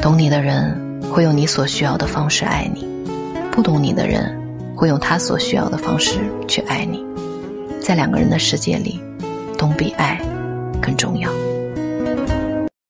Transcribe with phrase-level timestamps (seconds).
[0.00, 2.86] 懂你的人会用你所需要的方式爱你
[3.50, 4.36] 不懂你的人
[4.76, 7.04] 会用他所需要的方式去爱你。
[7.80, 9.00] 在两个人的世界里
[9.56, 10.20] 懂比爱
[10.80, 11.47] 更重要。